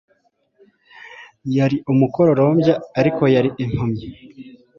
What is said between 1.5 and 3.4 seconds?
Yari umukororombya, ariko